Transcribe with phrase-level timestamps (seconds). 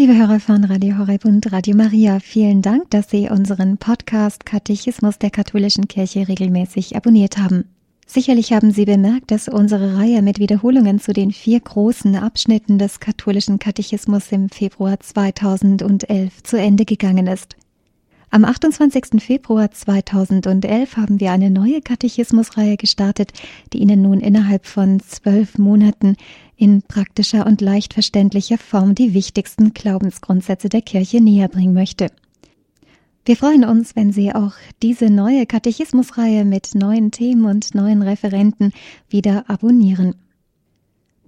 [0.00, 5.18] Liebe Hörer von Radio Horeb und Radio Maria, vielen Dank, dass Sie unseren Podcast Katechismus
[5.18, 7.64] der katholischen Kirche regelmäßig abonniert haben.
[8.06, 13.00] Sicherlich haben Sie bemerkt, dass unsere Reihe mit Wiederholungen zu den vier großen Abschnitten des
[13.00, 17.56] katholischen Katechismus im Februar 2011 zu Ende gegangen ist.
[18.32, 19.20] Am 28.
[19.20, 23.32] Februar 2011 haben wir eine neue Katechismusreihe gestartet,
[23.72, 26.16] die Ihnen nun innerhalb von zwölf Monaten
[26.60, 32.08] in praktischer und leicht verständlicher Form die wichtigsten Glaubensgrundsätze der Kirche näherbringen möchte.
[33.24, 38.72] Wir freuen uns, wenn Sie auch diese neue Katechismusreihe mit neuen Themen und neuen Referenten
[39.08, 40.16] wieder abonnieren.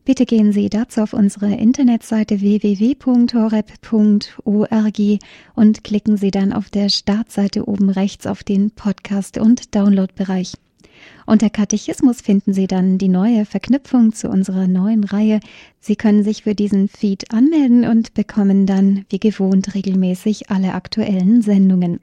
[0.05, 3.39] Bitte gehen Sie dazu auf unsere Internetseite www.horeb.org
[5.55, 10.55] und klicken Sie dann auf der Startseite oben rechts auf den Podcast- und Downloadbereich.
[11.27, 15.41] Unter Katechismus finden Sie dann die neue Verknüpfung zu unserer neuen Reihe.
[15.81, 21.43] Sie können sich für diesen Feed anmelden und bekommen dann wie gewohnt regelmäßig alle aktuellen
[21.43, 22.01] Sendungen.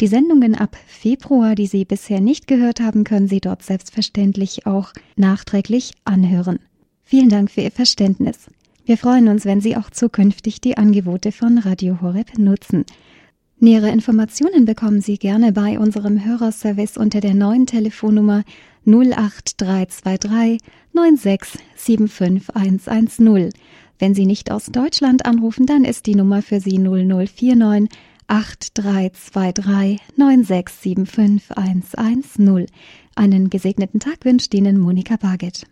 [0.00, 4.92] Die Sendungen ab Februar, die Sie bisher nicht gehört haben, können Sie dort selbstverständlich auch
[5.16, 6.58] nachträglich anhören.
[7.04, 8.48] Vielen Dank für Ihr Verständnis.
[8.84, 12.84] Wir freuen uns, wenn Sie auch zukünftig die Angebote von Radio Horeb nutzen.
[13.62, 18.42] Nähere Informationen bekommen Sie gerne bei unserem Hörerservice unter der neuen Telefonnummer
[18.84, 20.60] 08323
[20.92, 23.52] 9675110.
[24.00, 27.88] Wenn Sie nicht aus Deutschland anrufen, dann ist die Nummer für Sie 0049
[28.26, 32.66] 8323 9675110.
[33.14, 35.68] Einen gesegneten Tag wünscht Ihnen Monika Barget.